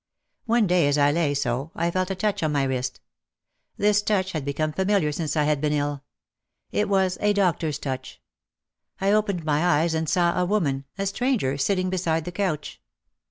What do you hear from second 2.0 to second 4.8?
a touch on my wrist. This touch had become